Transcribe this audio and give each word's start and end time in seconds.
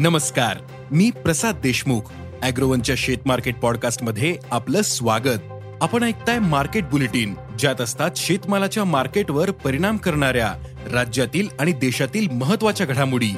नमस्कार 0.00 0.56
मी 0.90 1.10
प्रसाद 1.10 1.56
देशमुख 1.62 2.00
अॅग्रोवनच्या 2.42 2.94
शेत 2.98 3.18
मार्केट 3.26 3.56
पॉडकास्टमध्ये 3.56 4.36
आपलं 4.50 4.82
स्वागत. 4.82 5.38
आपण 5.82 6.02
ऐकताय 6.02 6.38
मार्केट 6.38 6.84
बुलेटिन 6.84 7.34
ज्यात 7.58 7.80
असतात 7.80 8.10
शेतमालाच्या 8.16 8.84
मार्केटवर 8.84 9.50
परिणाम 9.50 9.96
करणाऱ्या 9.96 10.54
राज्यातील 10.92 11.48
आणि 11.60 11.72
देशातील 11.72 12.28
महत्त्वाच्या 12.30 12.86
घडामोडी. 12.86 13.30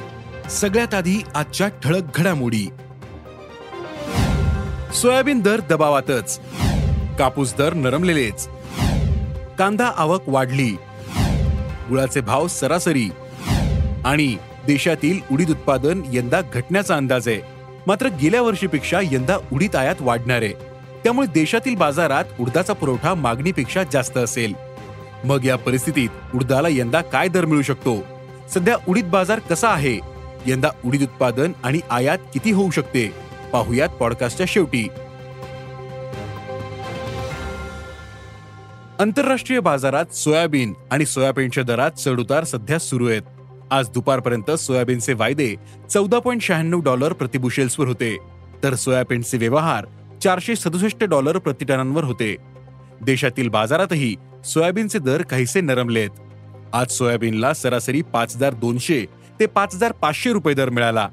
सगळ्यात 0.49 0.93
आधी 0.93 1.21
आजच्या 1.35 1.67
ठळक 1.67 2.03
घडामोडी. 2.15 2.67
सोयाबीन 5.01 5.39
दर 5.39 5.59
दबावातच. 5.59 6.39
कापूस 7.19 7.55
दर 7.57 7.73
नरमलेलेच. 7.73 8.47
कांदा 9.57 9.91
आवक 9.97 10.21
वाढली. 10.27 10.75
गुळाचे 11.89 12.21
भाव 12.21 12.47
सरासरी 12.47 13.09
आणि 14.05 14.37
देशातील 14.67 15.19
उडीद 15.31 15.49
उत्पादन 15.49 16.01
यंदा 16.13 16.41
घटण्याचा 16.53 16.95
अंदाज 16.95 17.27
आहे. 17.27 17.41
मात्र 17.87 18.07
गेल्या 18.07 18.41
वर्षीपेक्षा 18.41 18.99
यंदा 19.03 19.37
उडीद 19.53 19.75
आयात 19.75 19.95
वाढणार 19.99 20.41
आहे. 20.41 20.53
त्यामुळे 21.03 21.27
देशातील 21.27 21.75
बाजारात 21.75 22.23
उडदाचा 22.39 22.73
पुरवठा 22.73 23.13
मागणीपेक्षा 23.13 23.83
जास्त 23.83 24.17
असेल. 24.17 24.53
मग 25.23 25.45
या 25.45 25.55
परिस्थितीत 25.55 26.09
उडदाला 26.35 26.67
यंदा 26.71 27.01
काय 27.01 27.27
दर 27.27 27.45
मिळू 27.45 27.61
शकतो? 27.61 27.97
सध्या 28.53 28.77
उडीद 28.87 29.05
बाजार 29.05 29.39
कसा 29.39 29.69
आहे? 29.69 29.99
यंदा 30.45 30.69
उडीद 30.85 31.01
उत्पादन 31.01 31.51
आणि 31.63 31.79
आयात 31.89 32.17
किती 32.33 32.51
होऊ 32.51 32.71
शकते? 32.71 33.13
पाहुयात 33.53 33.89
पॉडकास्टच्या 33.89 34.45
शेवटी. 34.49 34.87
आंतरराष्ट्रीय 38.99 39.59
बाजारात 39.59 40.15
सोयाबीन 40.15 40.73
आणि 40.91 41.05
सोयाबीनच्या 41.05 41.63
दरात 41.63 41.91
चढउतार 41.91 42.43
सध्या 42.43 42.79
सुरू 42.79 43.09
आहेत. 43.09 43.21
आज 43.71 43.89
दुपारपर्यंत 43.89 44.51
सोयाबीनचे 44.51 45.13
वायदे 45.13 45.55
चौदा 45.89 46.19
पॉईंट 46.19 46.41
शहाण्णव 46.41 46.79
डॉलर 46.79 47.13
प्रतिबुशेल्सवर 47.13 47.87
होते. 47.87 48.17
तर 48.63 48.75
सोयाबीनचे 48.75 49.37
व्यवहार 49.37 49.85
चारशे 50.23 50.55
सदुसष्ट 50.55 51.03
डॉलर 51.03 51.37
प्रतिटनांवर 51.37 52.03
होते. 52.03 52.35
देशातील 53.01 53.49
बाजारातही 53.49 54.15
सोयाबीनचे 54.45 54.99
दर 54.99 55.21
काहीसे 55.21 55.61
नरमलेत. 55.61 56.09
आज 56.73 56.91
सोयाबीनला 56.91 57.53
सरासरी 57.53 58.01
पाच 58.01 58.35
हजार 58.35 58.53
दोनशे 58.53 59.05
ते 59.39 59.45
पाच 59.45 59.75
हजार 59.75 59.91
पाचशे 59.91 60.31
रुपये 60.31 60.53
दर 60.53 60.69
मिळाला. 60.69 61.09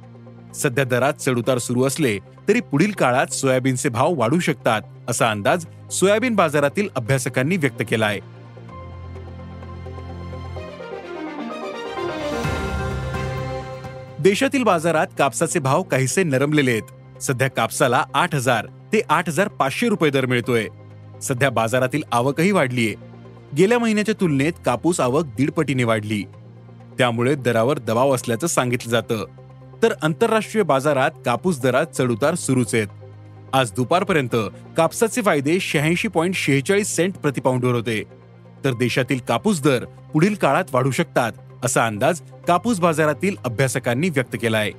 सध्या 0.54 0.84
दरात 0.84 1.12
चढउतार 1.12 1.58
सुरू 1.58 1.84
असले 1.84 2.18
तरी 2.48 2.60
पुढील 2.60 2.92
काळात 2.92 3.26
सोयाबीनचे 3.26 3.88
भाव 3.88 4.14
वाढू 4.14 4.38
शकतात 4.38 4.82
असा 5.08 5.30
अंदाज 5.30 5.66
सोयाबीन 5.92 6.34
बाजारातील 6.34 6.88
अभ्यासकांनी 6.96 7.56
व्यक्त 7.56 7.82
केला 7.90 8.12
देशातील 14.20 14.62
बाजारात 14.62 15.06
कापसाचे 15.18 15.58
भाव 15.58 15.82
काहीसे 15.82 16.22
नरमलेले 16.22 16.70
आहेत. 16.70 17.22
सध्या 17.22 17.48
कापसाला 17.48 18.04
आठ 18.14 18.34
हजार 18.34 18.66
ते 18.92 19.00
आठ 19.08 19.28
हजार 19.28 19.48
पाचशे 19.48 19.88
रुपये 19.88 20.10
दर 20.10 20.26
मिळतोय. 20.26 20.66
सध्या 21.22 21.50
बाजारातील 21.50 22.02
आवकही 22.12 22.50
वाढलीये 22.50 22.94
गेल्या 23.56 23.78
महिन्याच्या 23.78 24.14
तुलनेत 24.20 24.52
कापूस 24.66 25.00
आवक 25.00 25.24
दीडपटीने 25.24 25.84
वाढली. 25.84 26.22
त्यामुळे 26.98 27.34
दरावर 27.34 27.78
दबाव 27.78 28.14
असल्याचं 28.14 28.46
सांगितलं 28.46 28.90
जातं. 28.90 29.24
तर 29.82 29.94
आंतरराष्ट्रीय 30.02 30.64
बाजारात 30.64 31.10
कापूस 31.24 31.60
दरात 31.60 31.86
चढउतार 31.86 32.34
सुरूच 32.34 32.74
आहेत. 32.74 32.88
आज 33.52 33.72
दुपारपर्यंत 33.72 34.36
कापसाचे 34.76 35.22
फायदे 35.22 35.60
शहाऐंशी 35.60 36.08
पॉईंट 36.08 36.34
शेहेचाळीस 36.34 36.96
सेंट 36.96 37.14
प्रतिपाऊंडवर 37.14 37.74
होते. 37.74 38.02
तर 38.64 38.72
देशातील 38.72 39.18
कापूस 39.28 39.62
दर 39.62 39.84
पुढील 39.84 40.34
काळात 40.34 40.64
वाढू 40.72 40.90
शकतात. 40.90 41.32
असा 41.64 41.86
अंदाज 41.86 42.20
कापूस 42.48 42.80
बाजारातील 42.80 43.36
अभ्यासकांनी 43.44 44.08
व्यक्त 44.08 44.36
केला 44.42 44.58
आहे 44.58 44.72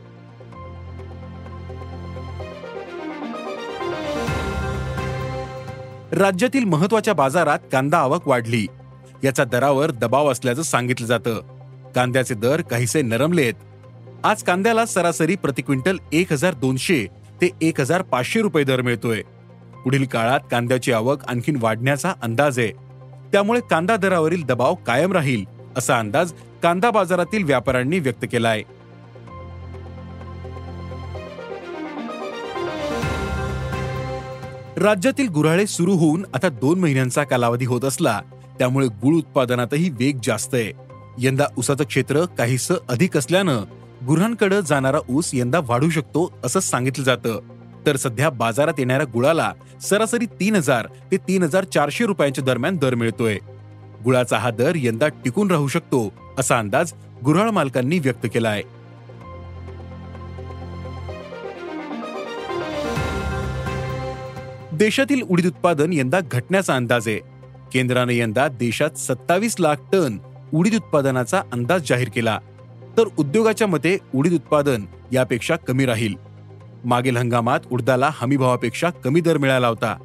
राज्यातील 6.11 6.63
महत्त्वाच्या 6.63 7.13
बाजारात 7.13 7.59
कांदा 7.71 7.97
आवक 7.97 8.27
वाढली. 8.27 8.65
याचा 9.23 9.43
दरावर 9.43 9.91
दबाव 9.91 10.31
असल्याचं 10.31 10.61
सांगितलं 10.61 11.07
जातं. 11.07 11.39
कांद्याचे 11.95 12.33
दर 12.33 12.61
काहीसे 12.61 13.01
नरमलेत 13.01 13.53
आज 14.23 14.43
कांद्याला 14.43 14.85
सरासरी 14.85 15.35
प्रति 15.35 15.61
क्विंटल 15.61 15.97
एक 16.11 16.31
हजार 16.31 16.53
दोनशे 16.53 17.05
ते 17.41 17.49
एक 17.61 17.79
हजार 17.79 18.01
पाचशे 18.01 18.41
रुपये 18.41 18.63
दर 18.63 18.81
मिळतोय. 18.81 19.21
पुढील 19.83 20.05
काळात 20.05 20.39
कांद्याची 20.51 20.91
आवक 20.91 21.25
आणखीन 21.25 21.57
वाढण्याचा 21.61 22.13
अंदाज 22.21 22.59
आहे. 22.59 22.71
त्यामुळे 23.31 23.61
कांदा 23.69 23.95
दरावरील 23.95 24.43
दबाव 24.43 24.75
कायम 24.75 25.11
राहील 25.11 25.45
असा 25.77 25.99
अंदाज 25.99 26.33
कांदा 26.63 26.91
बाजारातील 26.91 27.43
व्यापाऱ्यांनी 27.43 27.99
व्यक्त 27.99 28.25
केला 28.31 28.49
आहे 28.49 28.63
राज्यातील 34.77 35.27
गुऱ्हाळे 35.27 35.65
सुरू 35.67 35.93
होऊन 35.93 36.25
आता 36.33 36.49
दोन 36.49 36.79
महिन्यांचा 36.79 37.23
कालावधी 37.23 37.65
होत 37.65 37.85
असला 37.85 38.21
त्यामुळे 38.59 38.87
गुळ 38.87 39.15
उत्पादनातही 39.15 39.89
वेग 39.89 40.19
जास्त 40.23 40.53
आहे. 40.53 40.71
यंदा 41.17 41.45
ऊसाचं 41.57 41.83
क्षेत्र 41.83 42.25
काहीसं 42.37 42.75
अधिक 42.89 43.17
असल्यानं 43.17 43.63
गुरांकडे 44.07 44.61
जाणारा 44.61 44.99
ऊस 45.09 45.29
यंदा 45.33 45.59
वाढू 45.63 45.89
शकतो 45.89 46.31
असं 46.43 46.59
सांगितलं 46.59 47.03
जातं. 47.03 47.39
तर 47.85 47.95
सध्या 47.95 48.29
बाजारात 48.29 48.73
येणाऱ्या 48.77 49.05
गुळाला 49.13 49.51
सरासरी 49.81 50.25
तीन 50.25 50.55
हजार 50.55 50.87
ते 51.11 51.17
तीन 51.17 51.43
हजार 51.43 51.63
चारशे 51.63 52.05
रुपयांच्या 52.05 52.43
दरम्यान 52.43 52.77
दर 52.77 52.95
मिळतोय. 52.95 53.37
गुळाचा 54.03 54.37
हा 54.37 54.51
दर 54.51 54.71
यंदा 54.75 55.07
टिकून 55.07 55.51
राहू 55.51 55.67
शकतो 55.67 56.13
असा 56.39 56.59
अंदाज 56.59 56.93
गुऱ्हाळ 57.25 57.49
मालकांनी 57.49 57.99
व्यक्त 57.99 58.27
केला 58.33 58.49
आहे 58.49 58.63
देशातील 64.71 65.21
उडीद 65.21 65.45
उत्पादन 65.45 65.93
यंदा 65.93 66.19
घटण्याचा 66.31 66.75
अंदाज 66.75 67.07
आहे. 67.07 67.19
केंद्राने 67.73 68.17
यंदा 68.17 68.47
देशात 68.47 68.97
सत्तावीस 68.97 69.55
लाख 69.59 69.75
टन 69.93 70.17
उडीद 70.53 70.75
उत्पादनाचा 70.75 71.41
अंदाज 71.53 71.81
जाहीर 71.89 72.09
केला. 72.15 72.39
तर 72.97 73.03
उद्योगाच्या 73.17 73.67
मते 73.67 73.97
उडीद 74.15 74.33
उत्पादन 74.33 74.85
यापेक्षा 75.11 75.55
कमी 75.55 75.85
राहील. 75.85 76.15
मागील 76.85 77.17
हंगामात 77.17 77.59
उडदाला 77.71 78.09
हमीभावापेक्षा 78.13 78.89
कमी 78.89 79.21
दर 79.21 79.37
मिळाला 79.37 79.67
होता. 79.67 79.97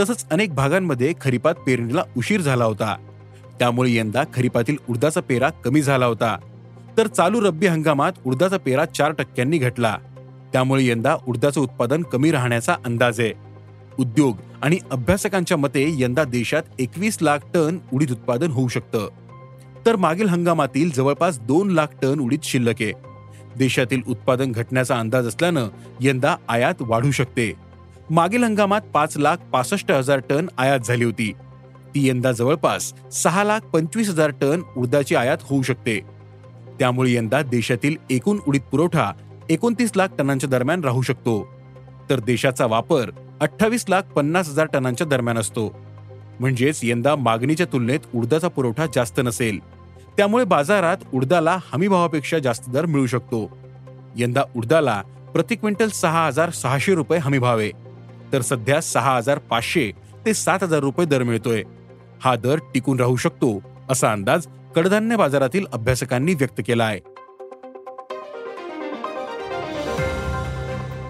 तसंच 0.00 0.26
अनेक 0.30 0.54
भागांमध्ये 0.54 1.12
खरीपात 1.20 1.54
पेरणीला 1.54 2.02
उशीर 2.16 2.40
झाला 2.40 2.64
होता. 2.64 2.96
त्यामुळे 3.58 3.94
यंदा 3.94 4.24
खरीपातील 4.34 4.76
उडदाचा 4.88 5.20
पेरा 5.20 5.50
कमी 5.50 5.82
झाला 5.82 6.06
होता. 6.06 6.36
तर 6.96 7.06
चालू 7.06 7.40
रब्बी 7.40 7.66
हंगामात 7.66 8.12
उडदाचा 8.26 8.56
पेरा 8.56 8.84
चार 8.84 9.12
टक्क्यांनी 9.12 9.58
घटला. 9.58 9.98
त्यामुळे 10.52 10.86
यंदा 10.86 11.16
उडदाचं 11.26 11.60
उत्पादन 11.60 12.02
कमी 12.02 12.30
राहण्याचा 12.30 12.76
अंदाज 12.84 13.20
आहे. 13.20 13.32
उद्योग 13.98 14.36
आणि 14.62 14.78
अभ्यासकांच्या 14.90 15.56
मते 15.56 15.94
यंदा 15.98 16.24
देशात 16.24 16.62
एकवीस 16.78 17.18
लाख 17.22 17.38
टन 17.54 17.78
उडीद 17.92 18.10
उत्पादन 18.10 18.50
होऊ 18.50 18.68
शकतं. 18.68 19.08
तर 19.86 19.96
मागील 19.96 20.28
हंगामातील 20.28 20.90
जवळपास 20.90 21.40
दोन 21.40 21.70
लाख 21.70 21.86
टन 22.02 22.20
उडीद 22.20 22.40
शिल्लक 22.42 22.74
आहे. 22.80 22.92
देशातील 23.56 24.00
उत्पादन 24.08 24.52
घटण्याचा 24.52 24.98
अंदाज 24.98 25.26
असल्यानं 25.26 25.68
यंदा 26.00 26.36
आयात 26.48 26.74
वाढू 26.80 27.10
शकते. 27.10 27.52
मागील 28.10 28.44
हंगामात 28.44 28.80
पाच 28.80 29.16
लाख 29.16 29.36
पासष्ट 29.52 29.92
हजार 29.92 30.20
टन 30.30 30.46
आयात 30.58 30.80
झाली 30.80 31.04
होती. 31.04 31.32
ती 31.94 32.08
यंदा 32.08 32.32
जवळपास 32.32 32.92
सहा 33.12 33.44
लाख 33.44 33.60
पंचवीस 33.60 34.08
हजार 34.08 34.30
टन 34.30 34.62
उडदाची 34.76 35.14
आयात 35.14 35.38
होऊ 35.42 35.62
शकते. 35.62 36.00
त्यामुळे 36.78 37.12
यंदा 37.12 37.42
देशातील 37.42 37.96
एकूण 38.10 38.38
उडीद 38.48 38.62
पुरवठा 38.62 39.12
एकोणतीस 39.50 39.92
लाख 39.96 40.08
टनांच्या 40.18 40.48
दरम्यान 40.48 40.84
राहू 40.84 41.02
शकतो. 41.02 41.48
तर 42.10 42.20
देशाचा 42.20 42.66
वापर 42.66 43.10
अठ्ठावीस 43.40 43.84
लाख 43.88 44.02
पन्नास 44.02 44.48
हजार 44.48 44.66
टनांच्या 44.66 45.06
दरम्यान 45.06 45.38
असतो. 45.38 45.78
म्हणजेच 46.40 46.80
यंदा 46.82 47.16
मागणीच्या 47.16 47.66
तुलनेत 47.72 48.00
उडदाचा 48.14 48.48
पुरवठा 48.48 48.86
जास्त 48.94 49.20
नसेल. 49.24 49.58
त्यामुळे 50.16 50.44
बाजारात 50.44 50.96
उडदाला 51.14 51.58
हमीभावापेक्षा 51.72 52.38
जास्त 52.38 52.70
दर 52.70 52.86
मिळू 52.86 53.06
शकतो. 53.06 53.58
यंदा 54.16 54.42
उडदाला 54.56 55.02
प्रति 55.34 55.54
क्विंटल 55.54 55.88
सहा 55.88 56.26
हजार 56.26 56.50
सहाशे 56.50 56.94
रुपये 56.94 57.18
हमीभावे. 57.18 57.62
आहे 57.62 58.32
तर 58.32 58.40
सध्या 58.40 58.80
सहा 58.80 59.16
हजार 59.16 59.38
पाचशे 59.38 59.92
ते 60.26 60.34
सात 60.34 60.58
हजार 60.62 60.80
रुपये 60.80 61.06
दर 61.06 61.22
मिळतोय. 61.22 61.62
हा 62.24 62.36
दर 62.36 62.56
टिकून 62.56 63.00
राहू 63.00 63.16
शकतो 63.16 63.62
असा 63.90 64.12
अंदाज 64.12 64.46
कडधान्य 64.76 65.16
बाजारातील 65.16 65.66
अभ्यासकांनी 65.72 66.34
व्यक्त 66.34 66.60
केला 66.66 66.84
आहे. 66.84 67.00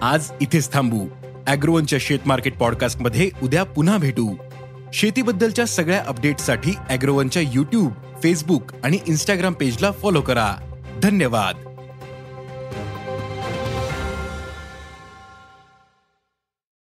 आज 0.01 0.31
इथेच 0.41 0.73
थांबू. 0.73 1.07
अॅग्रोवनच्या 1.47 1.99
शेत 2.01 2.19
मार्केट 2.25 2.57
पॉडकास्टमध्ये 2.57 3.29
उद्या 3.43 3.63
पुन्हा 3.63 3.97
भेटू. 3.97 4.35
शेतीबद्दलच्या 4.93 5.65
सगळ्या 5.65 6.03
अपडेटसाठी 6.07 6.73
अॅग्रोवनच्या 6.89 7.41
युट्यूब 7.41 7.91
फेसबुक 8.23 8.63
आणि 8.83 8.97
इन्स्टाग्राम 9.07 9.53
पेजला 9.53 9.91
फॉलो 9.91 10.21
करा. 10.21 10.55
धन्यवाद. 11.03 11.74